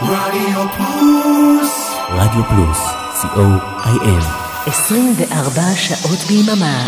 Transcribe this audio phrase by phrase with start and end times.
[0.00, 1.96] רדיו פלוס.
[2.10, 2.78] רדיו פלוס,
[3.22, 4.24] co.il.
[4.66, 6.86] 24 שעות ביממה.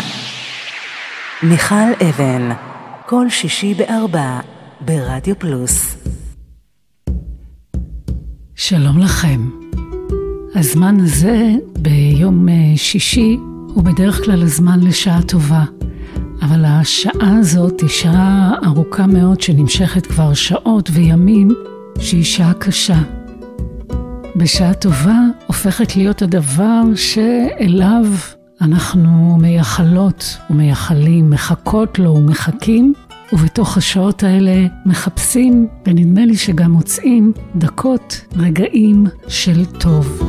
[1.43, 2.51] מיכל אבן,
[3.05, 4.39] כל שישי בארבע,
[4.81, 5.95] ברדיו פלוס.
[8.55, 9.49] שלום לכם.
[10.55, 13.37] הזמן הזה ביום אה, שישי
[13.73, 15.63] הוא בדרך כלל הזמן לשעה טובה,
[16.41, 21.49] אבל השעה הזאת היא שעה ארוכה מאוד שנמשכת כבר שעות וימים,
[21.99, 22.97] שהיא שעה קשה.
[24.35, 28.05] בשעה טובה הופכת להיות הדבר שאליו
[28.61, 32.93] אנחנו מייחלות ומייחלים, מחכות לו ומחכים,
[33.33, 40.21] ובתוך השעות האלה מחפשים, ונדמה לי שגם מוצאים, דקות, רגעים של טוב.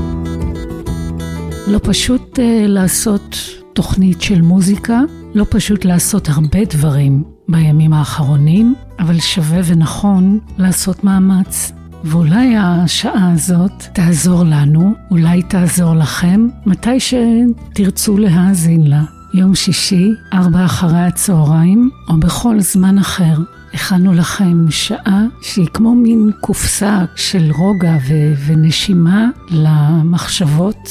[1.66, 3.36] לא פשוט uh, לעשות
[3.72, 5.00] תוכנית של מוזיקה,
[5.34, 11.72] לא פשוט לעשות הרבה דברים בימים האחרונים, אבל שווה ונכון לעשות מאמץ.
[12.04, 19.02] ואולי השעה הזאת תעזור לנו, אולי תעזור לכם, מתי שתרצו להאזין לה.
[19.34, 23.34] יום שישי, ארבע אחרי הצהריים, או בכל זמן אחר.
[23.74, 30.90] הכנו לכם שעה שהיא כמו מין קופסה של רוגע ו- ונשימה למחשבות.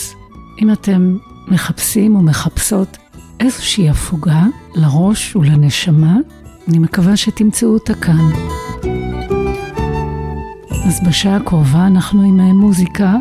[0.62, 1.18] אם אתם
[1.48, 2.98] מחפשים או מחפשות
[3.40, 4.44] איזושהי הפוגה
[4.76, 6.18] לראש ולנשמה,
[6.72, 8.30] אני מקווה שתמצאו אותה כאן.
[10.88, 13.16] אז בשעה הקרובה אנחנו עם מוזיקה,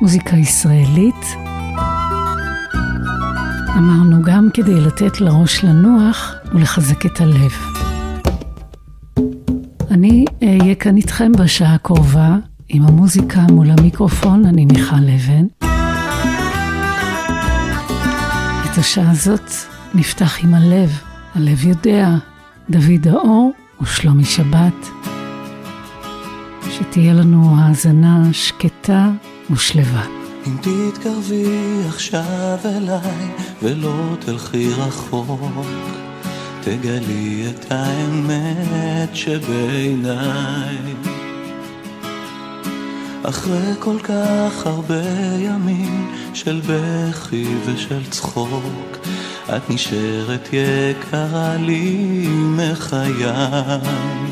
[0.00, 1.24] מוזיקה ישראלית.
[3.78, 7.52] אמרנו גם כדי לתת לראש לנוח ולחזק את הלב.
[9.90, 12.36] אני אהיה כאן איתכם בשעה הקרובה
[12.68, 15.46] עם המוזיקה מול המיקרופון, אני מיכל אבן.
[18.64, 19.50] את השעה הזאת
[19.94, 20.90] נפתח עם הלב,
[21.34, 22.08] הלב יודע,
[22.70, 24.88] דוד האור ושלומי שבת.
[26.70, 29.10] שתהיה לנו האזנה שקטה
[29.50, 30.06] ושלווה.
[30.46, 31.44] אם תתקרבי
[31.88, 33.30] עכשיו אליי
[33.62, 35.66] ולא תלכי רחוק,
[36.60, 40.76] תגלי את האמת שבעיניי.
[43.22, 45.02] אחרי כל כך הרבה
[45.38, 48.98] ימים של בכי ושל צחוק,
[49.48, 54.31] את נשארת יקרה לי מחיי.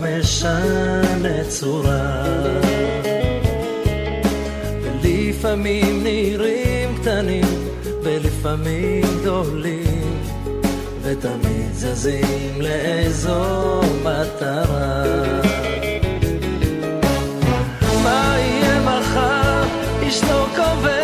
[0.00, 2.22] משנה צורה.
[5.40, 7.44] ולפעמים נראים קטנים
[8.02, 10.22] ולפעמים גדולים
[11.02, 15.04] ותמיד זזים לאיזו מטרה.
[18.04, 19.64] מה יהיה מחר?
[20.28, 20.99] לא קובע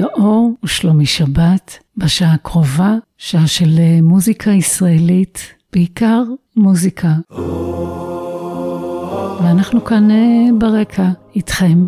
[0.00, 1.78] האור ושלומי שבת.
[1.98, 5.38] בשעה הקרובה, שעה של אה, מוזיקה ישראלית,
[5.72, 6.22] בעיקר
[6.56, 7.08] מוזיקה.
[9.42, 11.86] ואנחנו כאן אה, ברקע איתכם.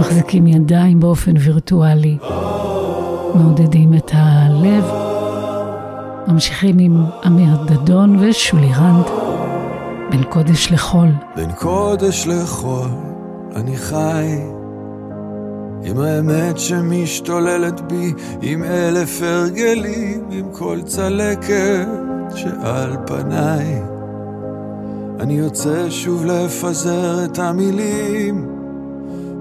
[0.00, 2.16] מחזיקים ידיים באופן וירטואלי,
[3.34, 4.84] מעודדים את הלב.
[6.28, 9.06] ממשיכים עם אמיר דדון ושולי רנד,
[10.10, 11.08] בין קודש לחול.
[11.36, 12.88] בין קודש לחול
[13.56, 14.57] אני חי
[15.84, 21.86] עם האמת שמשתוללת בי, עם אלף הרגלים, עם כל צלקת
[22.34, 23.82] שעל פניי.
[25.20, 28.48] אני יוצא שוב לפזר את המילים,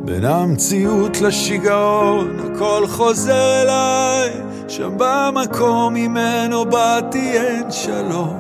[0.06, 4.30] בין המציאות לשיגעון, הכל חוזר אליי,
[4.68, 8.38] שם במקום ממנו באתי אין שלום.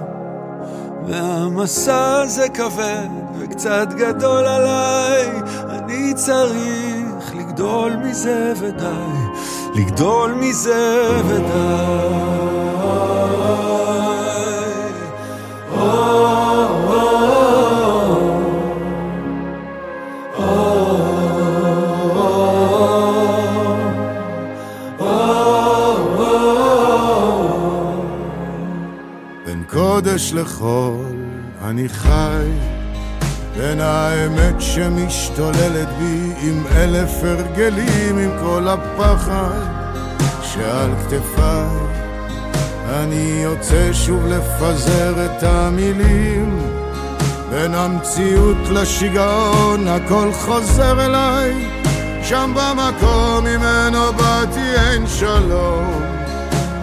[1.07, 3.07] והמסע הזה כבד
[3.39, 6.96] וקצת גדול עליי, אני צריך
[7.57, 8.86] לגדול מזה ודי,
[9.75, 11.48] לגדול מזה ודי.
[29.45, 31.06] בין קודש לחול
[31.62, 32.76] אני חי
[33.57, 39.59] בין האמת שמשתוללת בי עם אלף הרגלים עם כל הפחד
[40.42, 41.88] שעל כתפיי.
[42.89, 46.59] אני יוצא שוב לפזר את המילים.
[47.50, 51.69] בין המציאות לשיגעון הכל חוזר אליי.
[52.24, 56.01] שם במקום ממנו באתי אין שלום.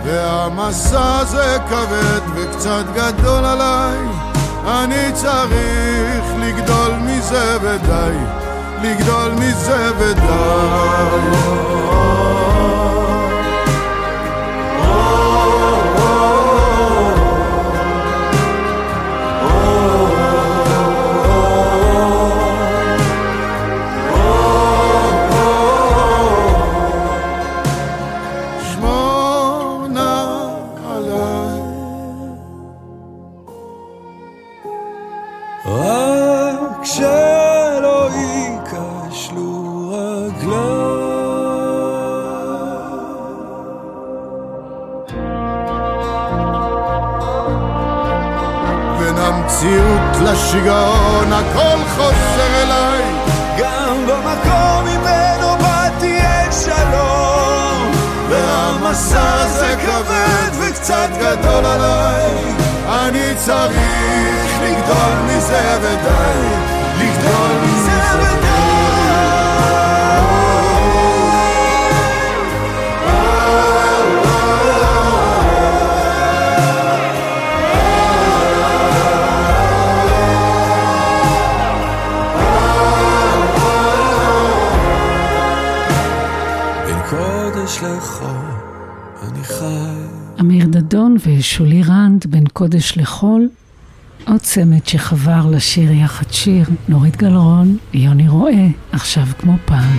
[0.05, 4.24] והמסע הזה כבד וקצת גדול עליי
[4.67, 8.17] אני צריך לגדול מזה ודי
[8.83, 11.35] לגדול מזה ודי
[61.55, 62.55] גדול עליי
[62.89, 66.64] אני צריך לגדול מזה ודי
[91.15, 93.49] דדון ושולי רנד, בין קודש לחול.
[94.27, 99.99] עוד צמד שחבר לשיר יחד שיר, נורית גלרון, יוני רואה, עכשיו כמו פעם.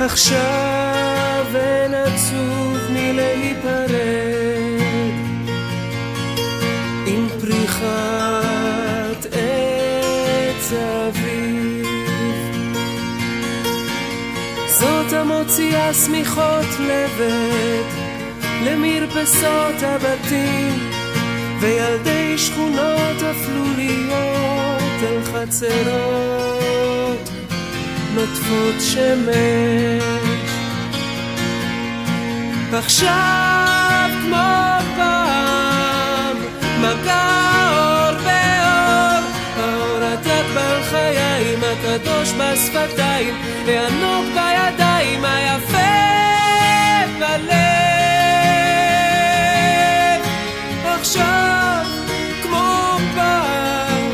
[0.00, 4.11] עכשיו אין עצוב מלהיפרד
[7.82, 11.86] פריחת עץ אביב
[14.66, 17.82] זאת המוציאה שמיכות לבד
[18.64, 20.90] למרפסות הבתים
[21.60, 26.22] וילדי שכונות אפלוליות אל חצרות
[28.14, 30.02] נוטפות שמש.
[32.72, 36.36] עכשיו כמו פעם,
[36.80, 37.51] מגע
[40.54, 43.34] בחיים, הקדוש בשפתיים,
[43.66, 45.92] הענוג בידיים, היפה
[47.18, 47.52] בלב.
[50.84, 51.84] עכשיו
[52.42, 54.10] כמו פעם,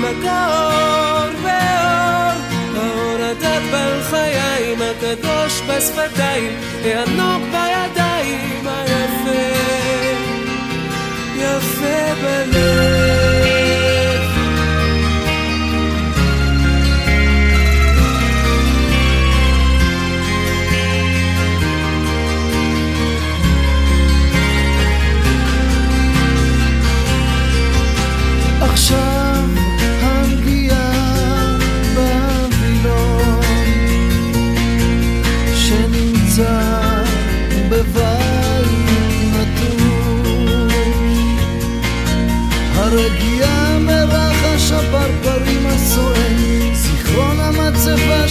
[0.00, 2.38] מגע אור באור,
[2.76, 6.52] האור הדק בחיים, הקדוש בשפתיים,
[6.84, 9.42] הענוג בידיים, היפה,
[11.36, 13.61] יפה בלב.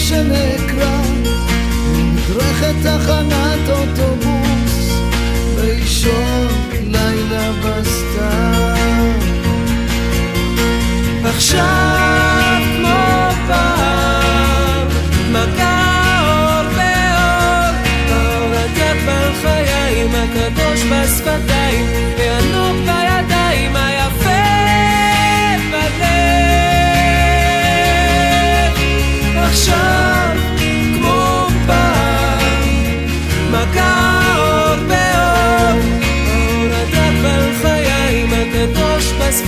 [0.02, 1.00] שנקרא
[1.94, 5.00] מדרכת תחנת אוטובוס
[5.56, 6.48] באישון
[6.90, 8.72] לילה בסתיו.
[11.24, 14.88] עכשיו כמו פעם
[15.32, 17.74] מכה אור באור
[18.08, 21.51] האור הדק בחיים הקדוש בשפתיים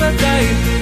[0.05, 0.74] הקדוש בשפתיים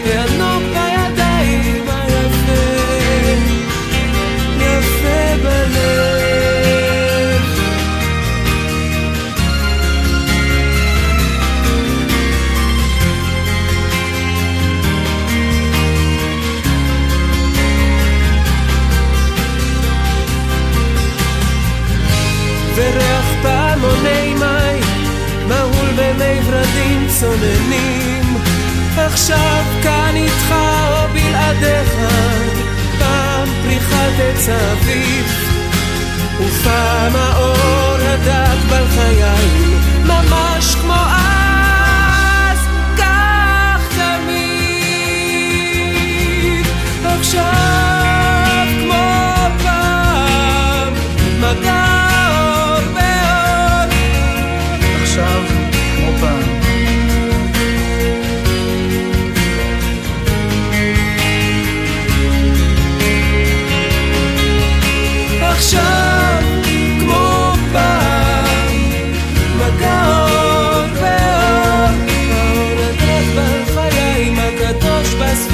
[29.13, 30.55] עכשיו כאן איתך
[30.89, 31.95] או בלעדיך
[32.99, 35.27] פעם פריחת עץ האביב
[36.41, 42.59] ופעם האור הדק בלחיים ממש כמו אז
[42.99, 44.37] כך תמיד.
[47.05, 47.62] עכשיו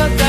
[0.00, 0.27] הקדוש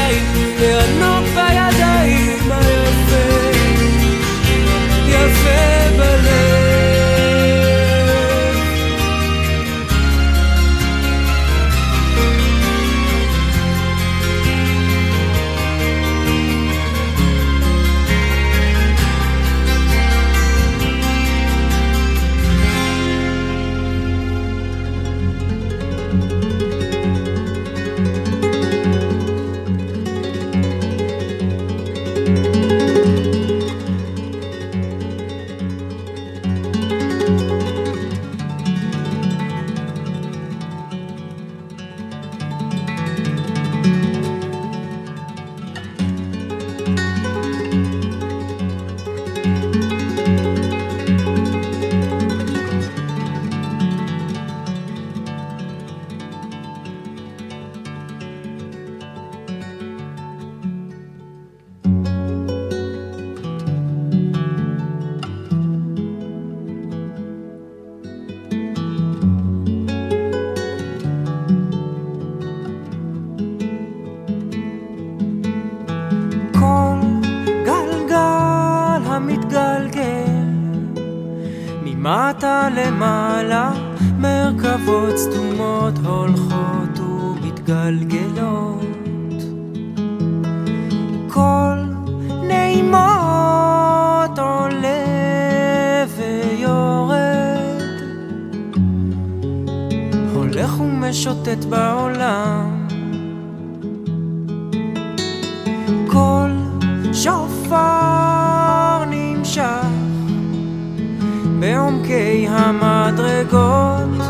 [111.60, 114.26] בעומקי המדרגות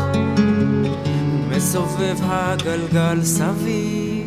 [1.48, 4.19] ומסובב הגלגל סביב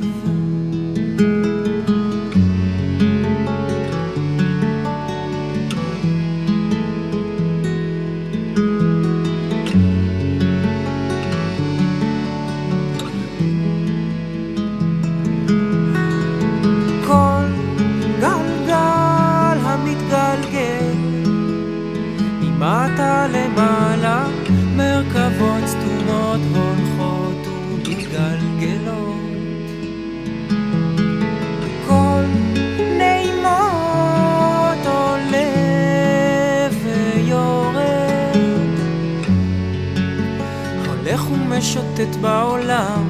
[41.54, 43.04] הולך ומשוטט בעולם.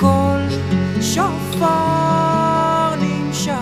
[0.00, 0.40] כל
[1.00, 3.52] שופר נמשך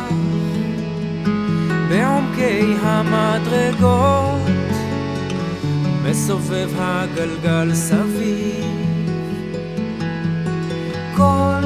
[1.88, 4.40] בעומקי המדרגות
[6.04, 8.64] מסובב הגלגל סביב.
[11.16, 11.57] כל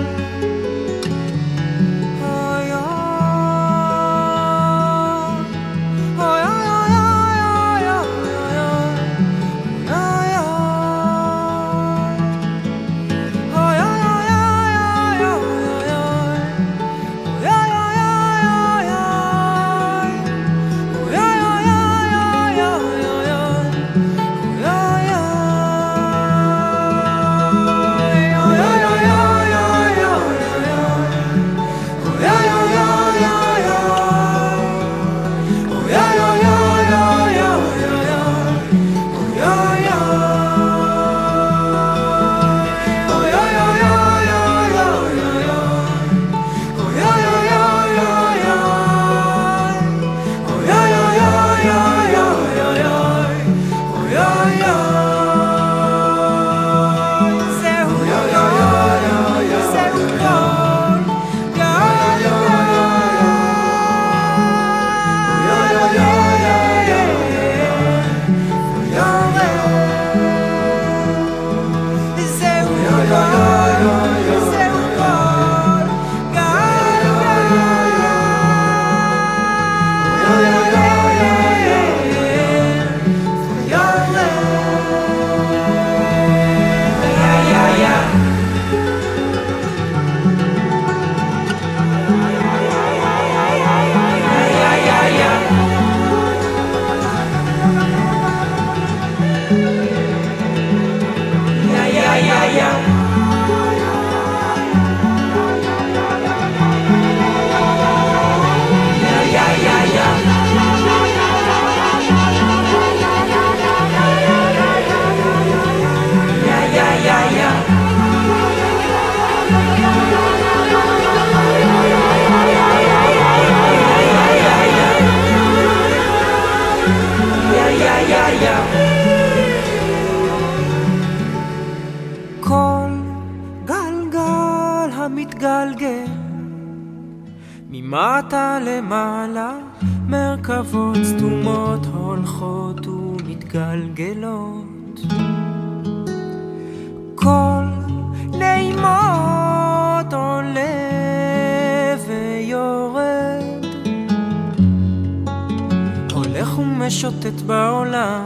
[156.42, 158.24] הולך ומשוטט בעולם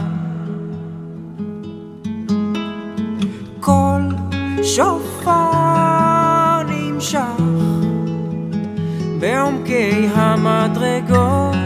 [3.61, 4.01] כל
[4.63, 5.33] שופר
[6.69, 7.19] נמשך
[9.21, 11.57] בעומקי המדרגות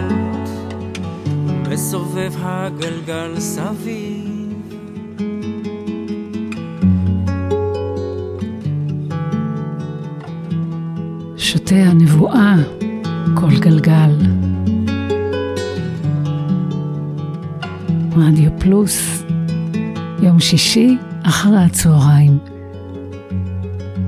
[1.69, 4.53] מסובב הגלגל סביב
[11.37, 12.55] שותה הנבואה
[13.35, 14.40] כל גלגל.
[18.17, 19.23] רדיו פלוס,
[20.23, 22.39] יום שישי אחרי הצהריים.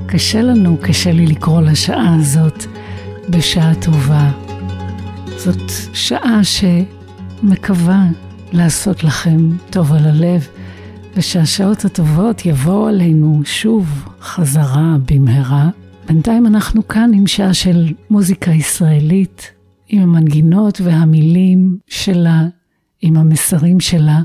[0.06, 2.64] קשה לנו, קשה לי לקרוא לשעה הזאת
[3.30, 4.30] בשעה טובה.
[5.36, 8.06] זאת שעה שמקווה
[8.52, 10.48] לעשות לכם טוב על הלב,
[11.16, 15.70] ושהשעות הטובות יבואו עלינו שוב חזרה במהרה.
[16.08, 19.52] בינתיים אנחנו כאן עם שעה של מוזיקה ישראלית,
[19.88, 22.42] עם המנגינות והמילים שלה,
[23.02, 24.20] עם המסרים שלה,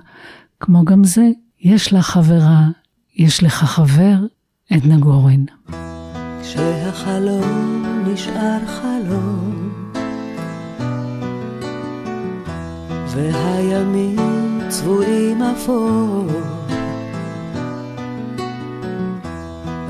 [0.60, 1.30] כמו גם זה,
[1.62, 2.68] יש לה חברה,
[3.16, 4.16] יש לך חבר,
[4.72, 5.44] עדנה גורן.
[6.42, 9.70] כשהחלום נשאר חלום
[13.08, 16.28] והימים צבועים אפור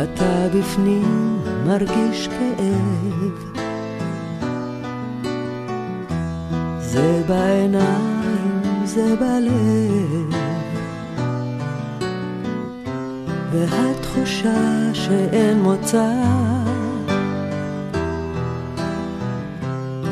[0.04, 3.58] אתה בפנים מרגיש כאב
[6.80, 8.17] זה בעיניים,
[8.98, 10.36] זה בלב.
[13.52, 16.12] והתחושה שאין מוצא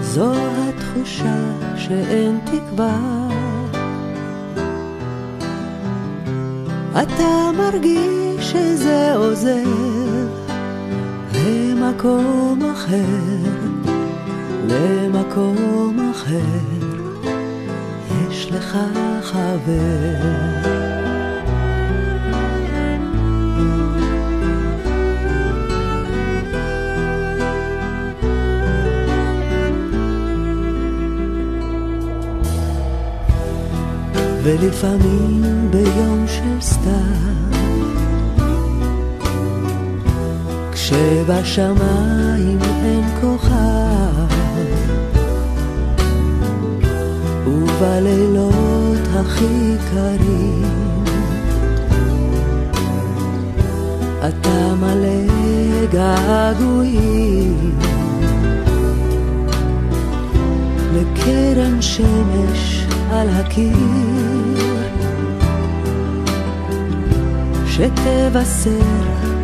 [0.02, 1.36] זו התחושה
[1.76, 2.98] שאין תקווה.
[6.92, 10.28] אתה מרגיש שזה עוזב
[11.34, 13.52] למקום אחר,
[14.70, 16.75] למקום אחר,
[18.36, 18.78] יש לך
[19.22, 20.16] חבר.
[34.44, 36.92] ולפעמים ביום של סתיו
[40.72, 43.85] כשבשמיים אין כוכב
[47.78, 50.64] ובלילות הכי קרים.
[54.20, 57.72] אתה מלא געגועים.
[60.94, 63.78] לקרן שמש על הקיר.
[67.68, 68.80] שתבשר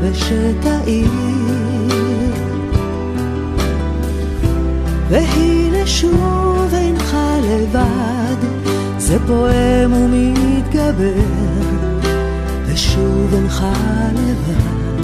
[0.02, 1.12] ושתאיר
[5.10, 6.51] והנה שוב
[7.52, 8.36] לבד
[8.98, 11.14] זה פועם ומתגבר
[12.66, 13.66] ושוב אינך
[14.14, 15.02] לבד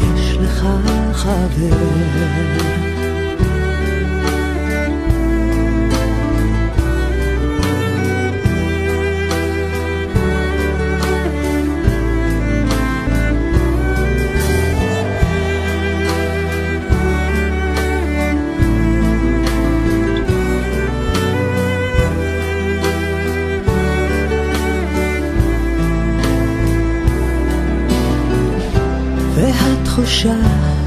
[0.00, 0.66] יש לך
[1.12, 1.76] חבר
[30.06, 30.34] תחושה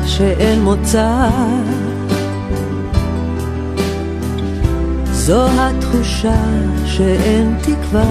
[0.06, 1.30] שאין מוצא.
[5.12, 6.42] זו התחושה
[6.86, 8.04] שאין תקווה.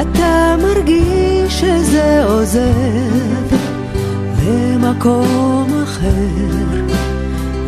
[0.00, 3.56] אתה מרגיש שזה עוזב
[4.46, 6.84] למקום אחר,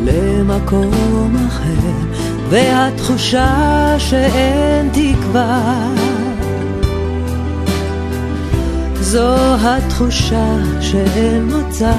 [0.04, 2.18] למקום אחר
[2.50, 6.01] והתחושה שאין תקווה
[9.12, 11.92] זו התחושה שאין מוצא.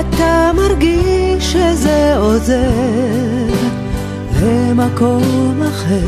[0.00, 2.70] אתה מרגיש שזה עוזר
[4.42, 5.98] למקום אחר,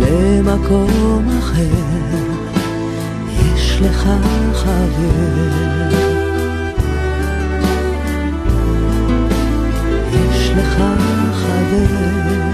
[0.00, 1.62] למקום אחר,
[3.28, 4.08] יש לך
[4.54, 5.50] חבר.
[10.12, 10.82] יש לך
[11.34, 12.49] חבר.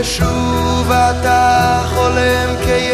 [0.00, 2.89] ושוב אתה חולם כ...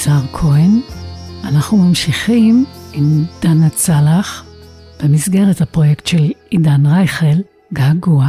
[0.00, 0.80] יזהר כהן.
[1.44, 4.44] אנחנו ממשיכים עם דנה צלח
[5.02, 7.40] במסגרת הפרויקט של עידן רייכל,
[7.72, 8.28] געגוע.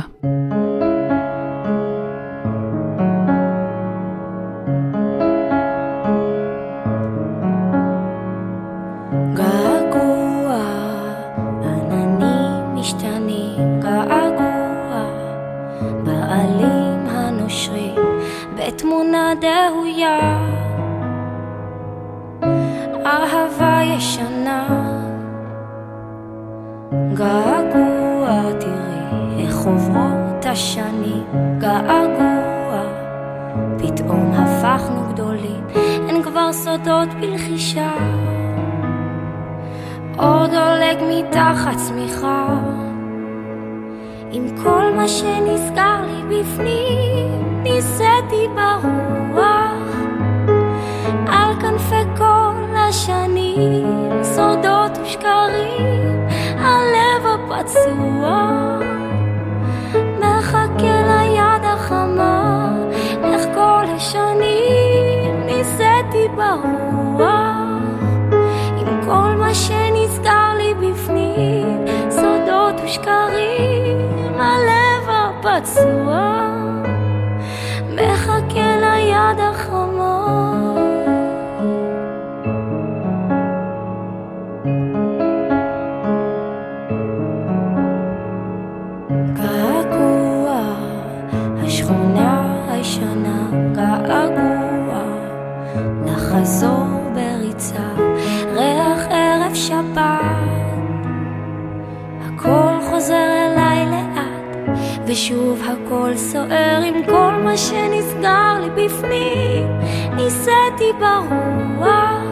[105.63, 109.67] הכל סוער עם כל מה שנסגר לי בפנים,
[110.15, 112.31] נישאתי ברוח.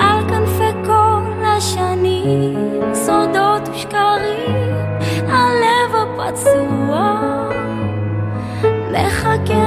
[0.00, 4.74] על כנפי כל השנים, סודות ושקרים,
[5.28, 7.20] הלב הפצוע
[8.92, 9.63] מחכה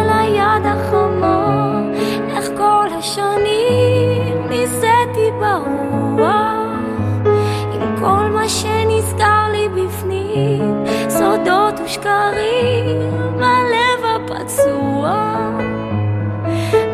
[12.17, 15.49] שקרים, הלב הפצוע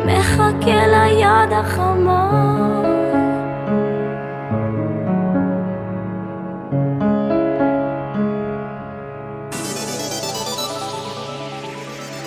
[0.05, 2.29] מחכה ליד החמה.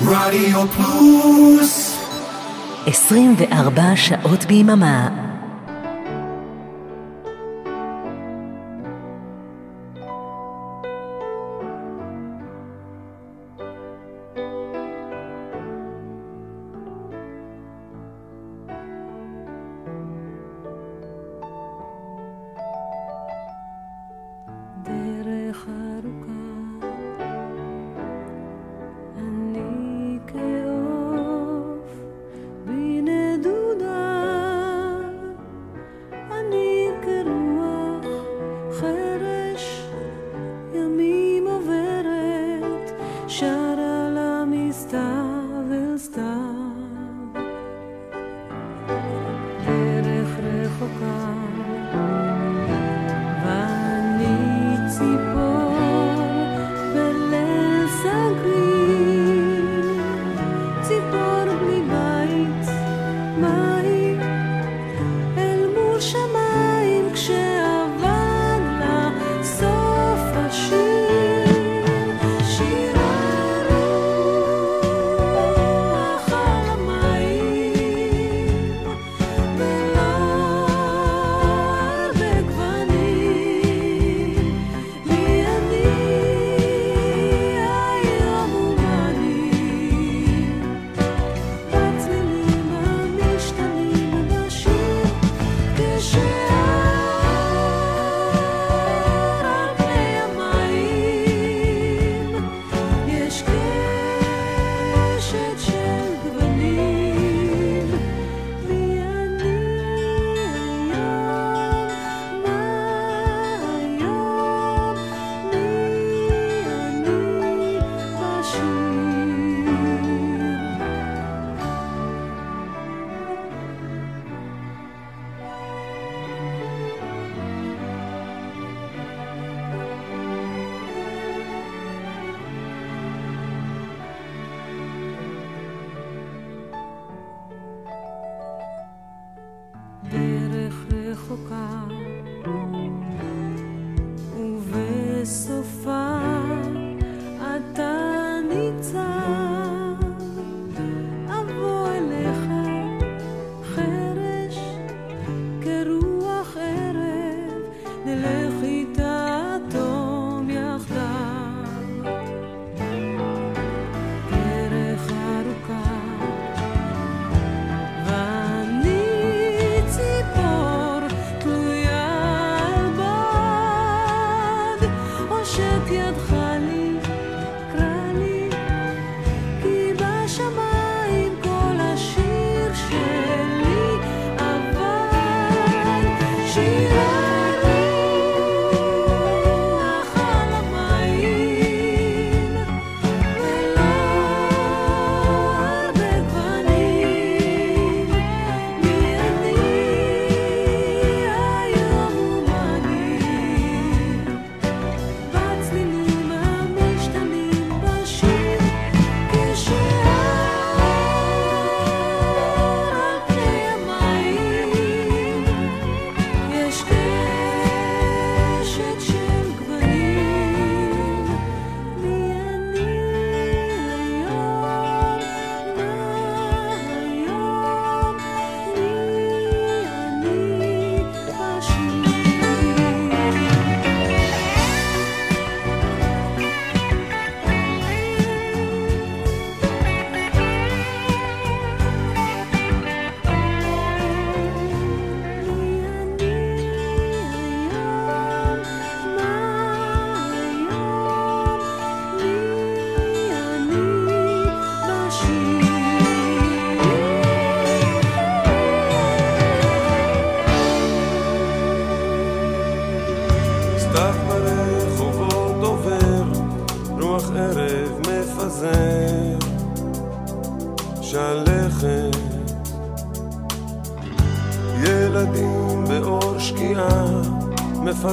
[0.06, 1.98] רדיו פלוס
[2.86, 5.25] 24 שעות ביממה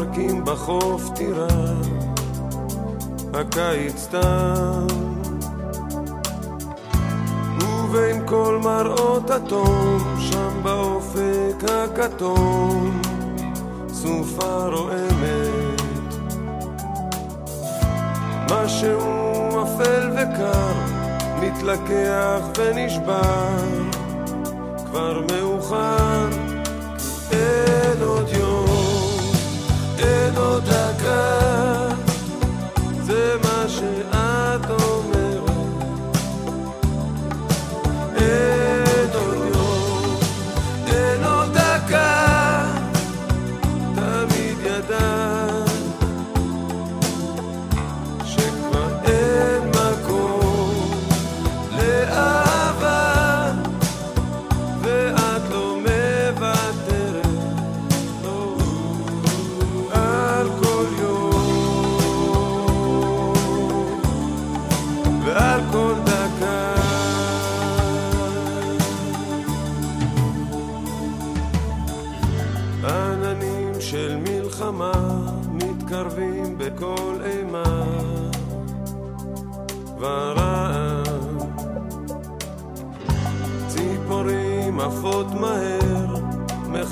[0.04, 1.48] הפארקים בחוף טירה,
[3.34, 4.88] הקיץ תם.
[7.60, 13.02] ובין כל מראות התום, שם באופק הכתום,
[13.90, 15.84] סופה רועמת.
[18.52, 19.00] משהו
[19.64, 20.72] אפל וקר,
[21.42, 23.58] מתלקח ונשבר,
[24.86, 26.28] כבר מאוחר,
[27.32, 28.43] אין עוד יום.
[30.38, 31.53] otra cara.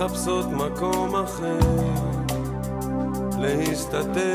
[0.05, 1.59] מחפשות מקום אחר
[3.37, 4.33] להסתתר.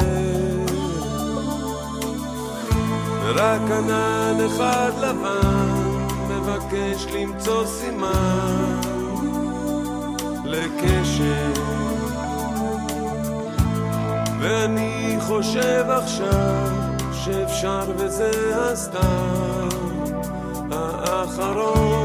[3.22, 5.68] רק ענן אחד לבן
[6.28, 8.80] מבקש למצוא סימן
[10.44, 11.52] לקשר.
[14.40, 16.70] ואני חושב עכשיו
[17.12, 19.68] שאפשר וזה הסתם
[20.70, 21.95] האחרון.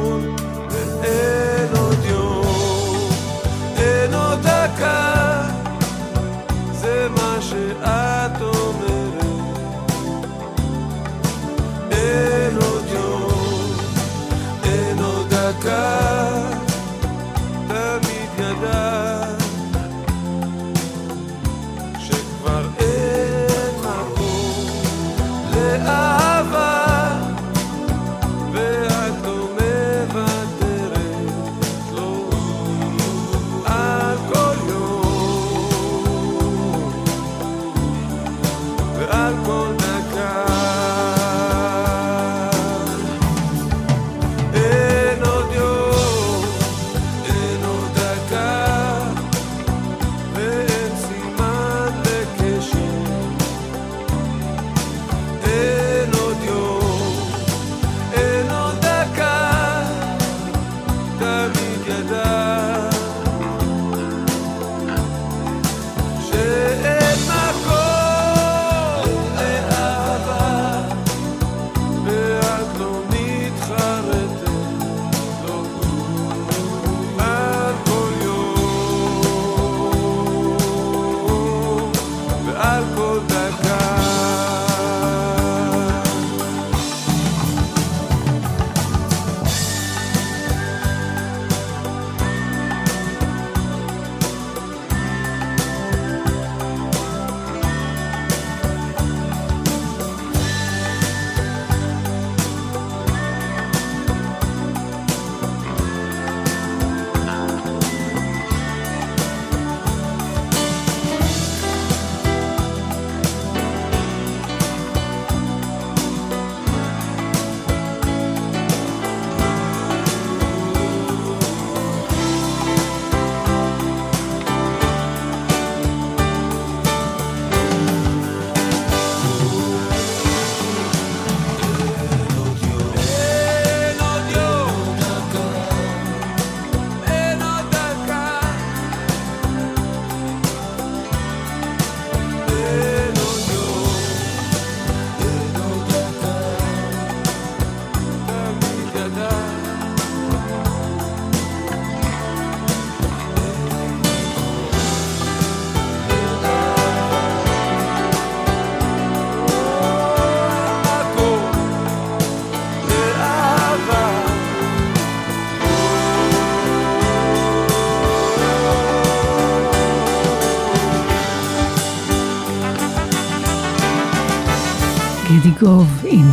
[175.62, 176.26] גווים.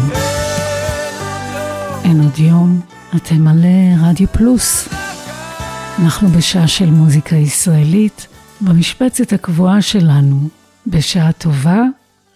[2.05, 2.81] אין עוד יום,
[3.17, 4.89] אתם מלא אה, רדיו פלוס.
[6.03, 8.27] אנחנו בשעה של מוזיקה ישראלית,
[8.61, 10.49] במשבצת הקבועה שלנו,
[10.87, 11.83] בשעה טובה,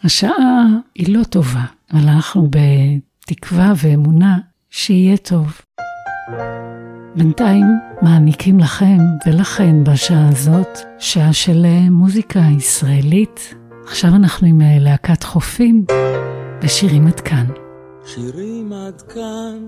[0.04, 4.38] השעה היא לא טובה, אבל אנחנו בתקווה ואמונה
[4.70, 5.60] שיהיה טוב.
[7.16, 7.66] בינתיים
[8.02, 13.54] מעניקים לכם ולכן בשעה הזאת שעה של אה, מוזיקה ישראלית.
[13.86, 15.84] עכשיו אנחנו עם אה, להקת חופים.
[16.62, 17.46] ושירים עד כאן.
[18.06, 19.58] שירים עד כאן,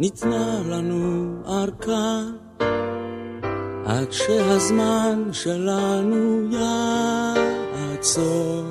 [0.00, 2.20] ניתנה לנו ארכה,
[3.84, 6.42] עד שהזמן שלנו
[7.72, 8.62] יעצור.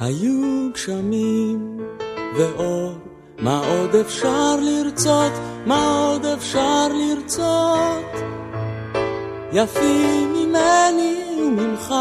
[0.00, 1.78] היו גשמים
[2.38, 2.92] ואור,
[3.38, 5.32] מה עוד אפשר לרצות?
[5.66, 8.22] מה עוד אפשר לרצות?
[9.52, 11.94] יפים ממני וממך,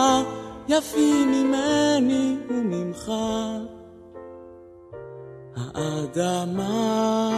[0.67, 3.11] יפים ממני וממך.
[5.55, 7.29] האדמה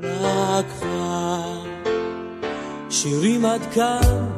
[0.00, 1.42] לקחה
[2.90, 4.30] שירים עד כאן,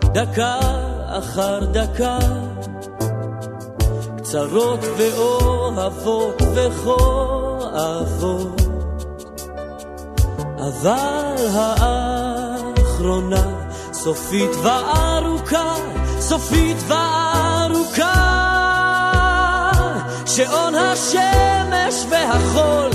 [0.00, 0.58] דקה
[1.18, 2.18] אחר דקה,
[4.18, 8.60] קצרות ואוהבות וכואבות,
[10.56, 13.42] אבל האחרונה
[13.92, 15.74] סופית וארוכה,
[16.20, 18.12] סופית וארוכה,
[20.26, 22.90] שעון השמש והחול,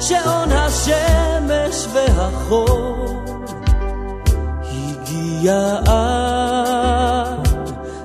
[0.00, 3.16] שעון השמש והחול,
[4.62, 5.76] הגיע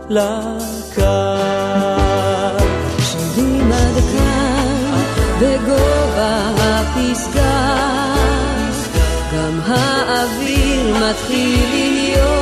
[0.09, 1.03] לקו.
[2.99, 5.01] שירים עד כאן
[5.39, 7.75] בגובה הפסגה,
[9.33, 12.40] גם האוויר מתחיל להיות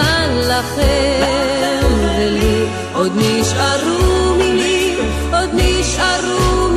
[0.00, 1.86] אבל לכם
[2.16, 4.98] ולי עוד נשארו מילים,
[5.32, 6.68] עוד נשארו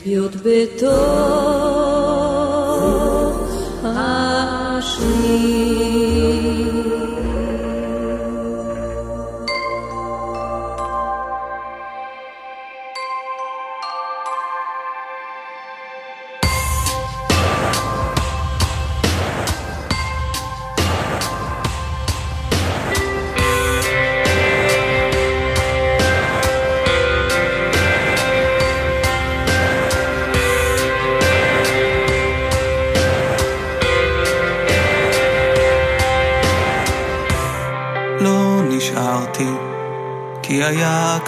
[0.00, 1.89] krwi odbyto.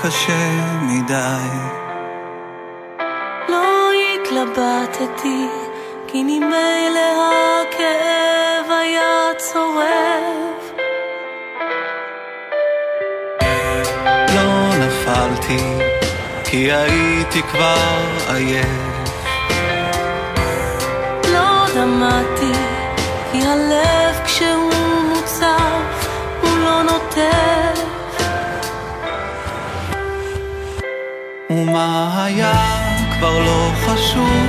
[0.03, 0.50] קשה
[0.82, 1.59] מדי.
[3.48, 5.46] לא התלבטתי,
[6.07, 7.32] כי ממילא
[7.62, 10.62] הכאב היה צורב.
[14.34, 15.59] לא נפלתי,
[16.44, 18.66] כי הייתי כבר עייף.
[21.32, 22.53] לא דמעתי,
[23.32, 24.72] כי הלב כשהוא
[25.09, 26.09] מוצף,
[26.42, 27.51] הוא לא נוטף.
[31.57, 32.53] ומה היה
[33.18, 34.46] כבר לא חשוב,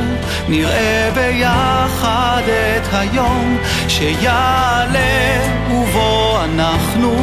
[0.47, 5.39] נראה ביחד את היום שיעלה
[5.71, 7.13] ובו אנחנו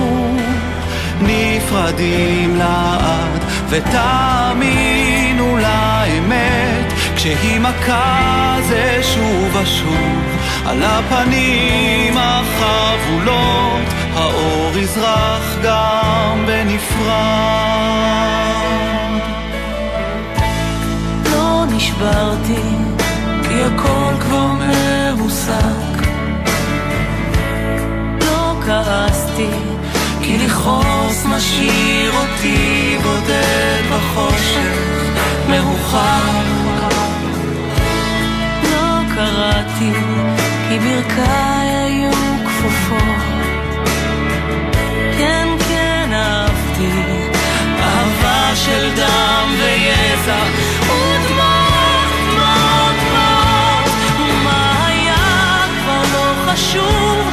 [1.21, 13.83] נפרדים לעד ותאמינו לאמת כשהיא מכה זה שוב ושוב על הפנים החבולות
[14.15, 16.80] האור יזרח גם בנפרד
[31.41, 34.79] משאיר אותי בודד בחושך,
[35.49, 36.45] מרוחק.
[38.73, 39.93] לא קראתי,
[40.69, 42.11] כי ברכיי היו
[42.47, 43.01] כפופות.
[45.19, 46.91] כן, כן, אהבתי,
[47.83, 50.43] אהבה של דם ויזע,
[50.83, 57.30] ודמעות, דמעות, דמעות, ומה היה הפנים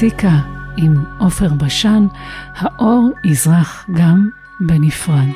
[0.00, 0.38] מסיקה
[0.76, 2.06] עם עופר בשן,
[2.54, 4.28] האור יזרח גם
[4.60, 5.28] בנפרד.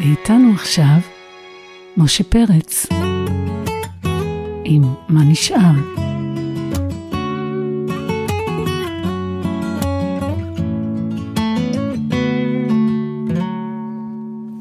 [0.00, 0.98] ואיתנו עכשיו
[1.96, 2.86] משה פרץ
[4.64, 5.74] עם מה נשאר.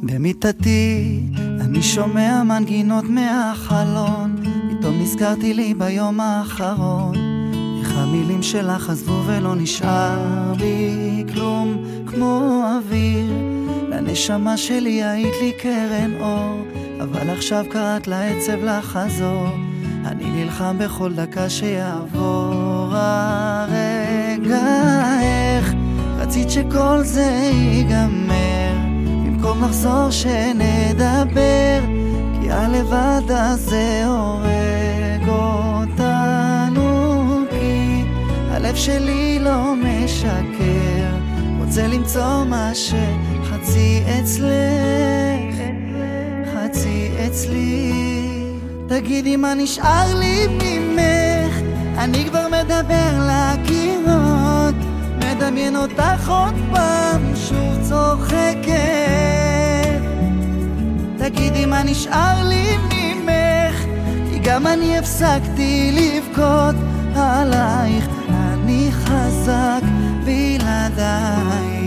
[0.04, 1.39] במיטתי
[1.70, 4.36] אני שומע מנגינות מהחלון.
[4.70, 7.16] פתאום נזכרתי לי ביום האחרון.
[7.80, 13.32] איך המילים שלך עזבו ולא נשאר בי כלום כמו אוויר.
[13.90, 16.66] לנשמה שלי היית לי קרן אור
[17.02, 19.48] אבל עכשיו קראת לעצב לחזור.
[20.06, 24.62] אני נלחם בכל דקה שיעבור הרגע.
[25.22, 25.74] איך
[26.18, 28.29] רצית שכל זה ייגמר
[29.50, 31.80] במקום לחזור שנדבר
[32.42, 36.90] כי הלבד הזה הורג אותנו
[37.50, 38.04] כי
[38.52, 41.10] הלב שלי לא משקר.
[41.60, 45.56] רוצה למצוא מה שחצי אצלך
[46.54, 47.94] חצי אצלי.
[48.88, 51.56] תגידי מה נשאר לי ממך?
[51.98, 54.76] אני כבר מדבר לקירות.
[55.18, 58.70] מדמיין אותך עוד פעם שוב צוחקת.
[61.18, 63.86] תגידי מה נשאר לי ממך?
[64.30, 66.76] כי גם אני הפסקתי לבכות
[67.16, 68.08] עלייך.
[68.30, 69.82] אני חזק
[70.26, 71.79] בלעדייך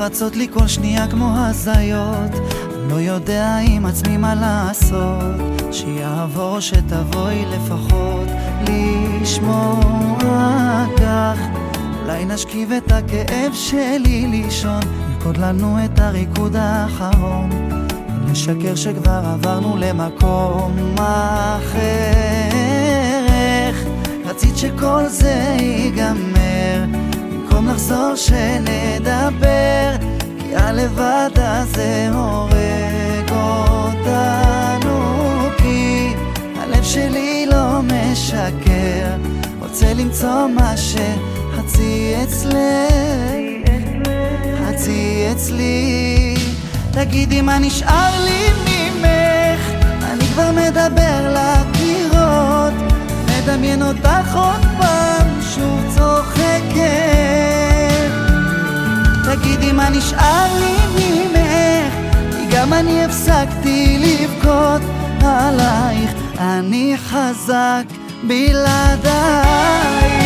[0.00, 2.32] רצות לי כל שנייה כמו הזיות.
[2.88, 5.72] לא יודע עם עצמי מה לעשות.
[5.72, 8.28] שיעבור שתבואי לפחות
[8.68, 9.76] לשמוע
[10.96, 11.38] כך.
[12.02, 14.80] אולי נשכיב את הכאב שלי לישון.
[15.10, 17.50] נרקוד לנו את הריקוד האחרון.
[18.30, 21.80] נשקר שכבר עברנו למקום אחר.
[23.28, 23.84] איך
[24.26, 26.39] רצית שכל זה ייגמר
[27.60, 29.96] במקום לחזור שנדבר
[30.38, 34.98] כי הלבד הזה הורג אותנו
[35.58, 36.12] כי
[36.60, 39.06] הלב שלי לא משקר.
[39.60, 42.50] רוצה למצוא מה שחצי אצלך
[44.64, 46.34] חצי אצלי.
[46.90, 52.72] תגידי מה נשאר לי ממך אני כבר מדבר לקירות
[53.26, 55.19] מדמיין אותך עוד פעם
[55.54, 56.40] שוב צוחקת.
[59.24, 61.94] תגידי מה נשאר לי ממך
[62.36, 64.82] כי גם אני הפסקתי לבכות
[65.22, 66.10] עלייך.
[66.38, 67.84] אני חזק
[68.22, 70.19] בלעדייך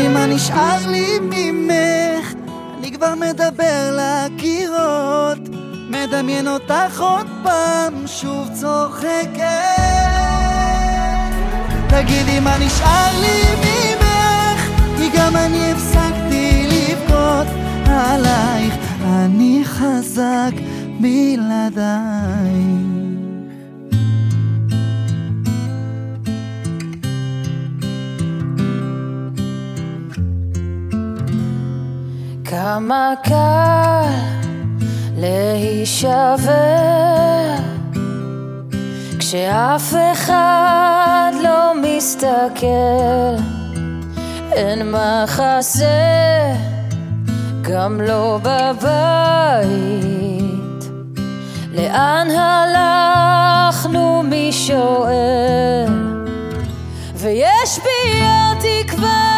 [0.00, 2.34] תגידי מה נשאר לי ממך
[2.78, 5.48] אני כבר מדבר לקירות.
[5.90, 9.40] מדמיין אותך עוד פעם שוב צוחקת.
[11.88, 14.60] תגידי מה נשאר לי ממך
[14.96, 17.46] כי גם אני הפסקתי לבכות.
[17.86, 18.74] עלייך
[19.04, 20.52] אני חזק
[21.00, 22.19] בלעדייך
[32.80, 34.10] כמה קל
[35.16, 36.50] להישבר.
[39.18, 43.36] כשאף אחד לא מסתכל
[44.52, 45.86] אין מחסה
[47.62, 49.70] גם לא בבית.
[51.74, 55.86] לאן הלכנו מי שואל?
[57.14, 59.29] ויש בי עוד תקווה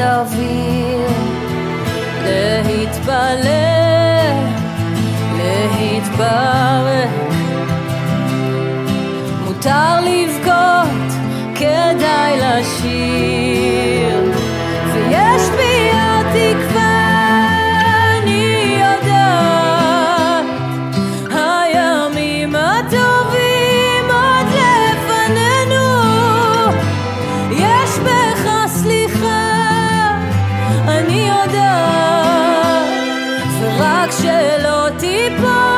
[0.00, 1.08] אוויר
[2.66, 4.36] להתפלל,
[5.36, 7.10] להתברך.
[9.44, 11.12] מותר לבכות,
[11.54, 13.47] כדאי לשיר
[34.06, 35.77] כבדים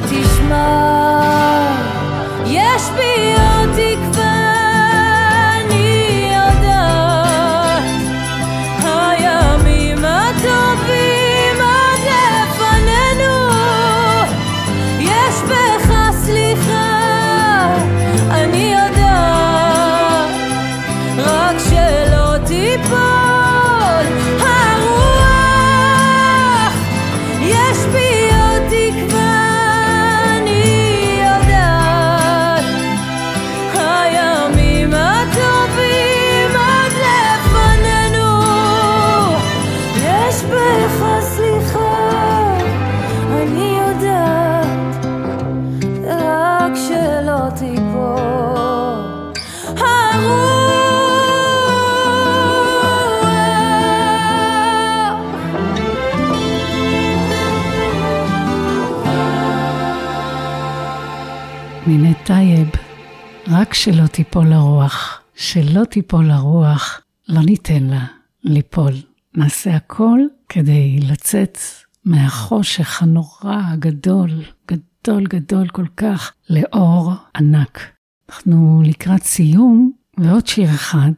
[0.00, 0.29] party
[63.70, 68.04] רק שלא תיפול הרוח, שלא תיפול הרוח, לא ניתן לה
[68.44, 68.92] ליפול.
[69.34, 71.58] נעשה הכל כדי לצאת
[72.04, 74.30] מהחושך הנורא הגדול,
[74.72, 77.80] גדול גדול כל כך, לאור ענק.
[78.30, 81.12] אנחנו לקראת סיום, ועוד שיר אחד,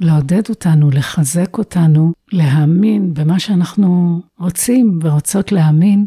[0.00, 6.06] לעודד אותנו, לחזק אותנו, להאמין במה שאנחנו רוצים ורוצות להאמין.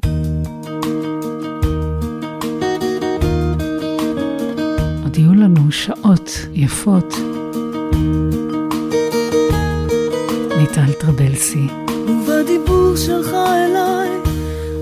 [5.40, 7.16] לנו שעות יפות.
[10.58, 11.68] מיטל טרבלסי.
[12.08, 14.10] ובדיבור שלך אליי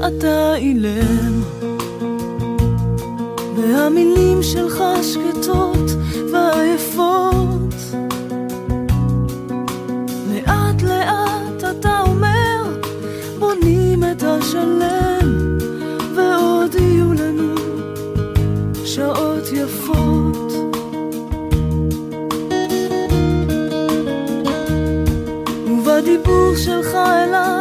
[0.08, 1.42] אתה אילם,
[3.58, 5.92] והמילים שלך שקטות
[6.32, 7.76] ועייפות.
[10.34, 12.80] לאט לאט אתה אומר,
[13.40, 15.58] בונים את השלם,
[16.16, 17.56] ועוד יהיו לנו
[18.86, 19.37] שעות
[26.58, 27.57] ובדיבור שלך אליי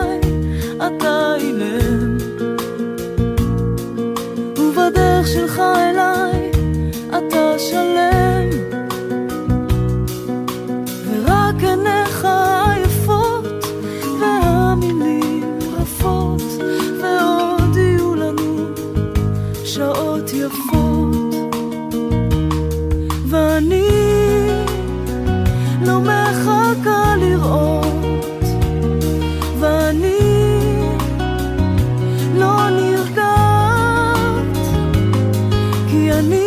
[36.17, 36.46] כי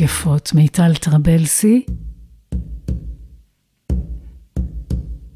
[0.00, 1.84] יפות, מיטל טרבלסי.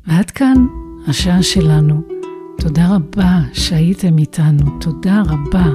[0.06, 0.66] ועד כאן
[1.08, 2.02] השעה שלנו.
[2.58, 5.66] תודה רבה שהייתם איתנו, תודה רבה.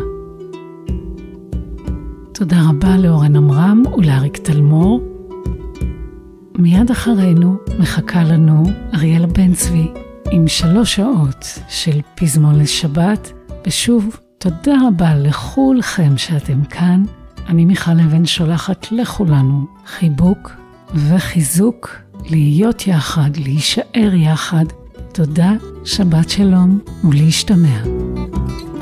[2.33, 5.01] תודה רבה לאורן עמרם ולאריק תלמור.
[6.57, 8.63] מיד אחרינו מחכה לנו
[8.93, 9.87] אריאלה בן צבי
[10.31, 13.31] עם שלוש שעות של פזמון לשבת,
[13.67, 17.03] ושוב, תודה רבה לכולכם שאתם כאן.
[17.47, 20.51] אני מיכל אבן שולחת לכולנו חיבוק
[20.95, 21.89] וחיזוק
[22.25, 24.65] להיות יחד, להישאר יחד.
[25.13, 25.51] תודה,
[25.85, 28.74] שבת שלום ולהשתמע.24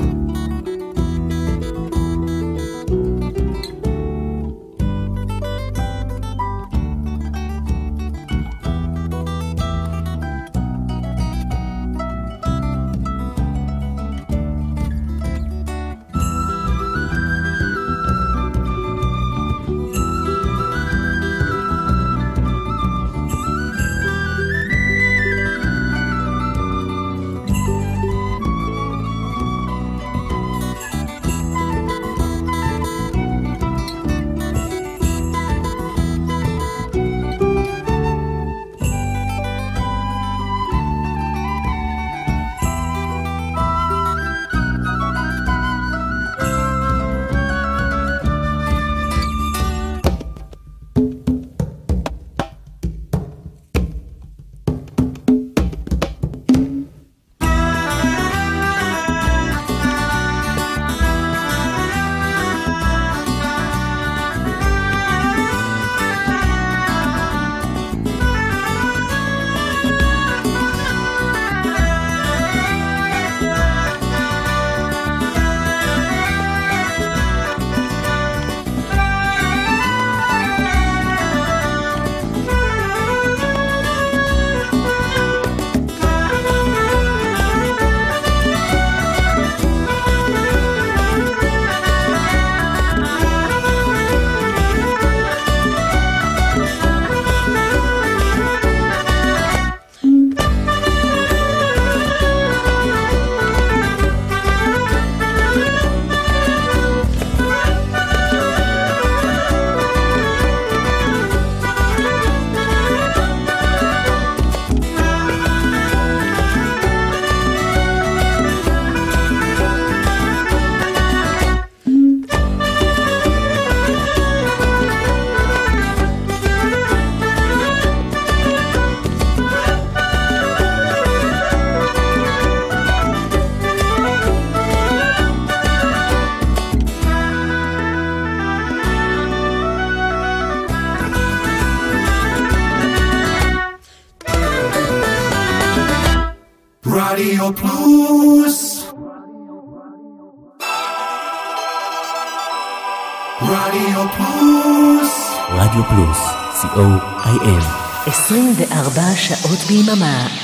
[159.64, 160.43] שעות ביממה.